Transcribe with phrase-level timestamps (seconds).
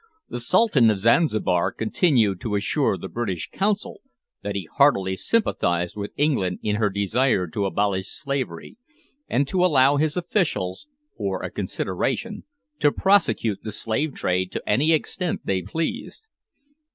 [0.29, 4.01] The Sultan of Zanzibar continued to assure the British Consul
[4.41, 8.77] that he heartily sympathised with England in her desire to abolish slavery,
[9.27, 12.45] and to allow his officials, for a "consideration,"
[12.79, 16.27] to prosecute the slave trade to any extent they pleased!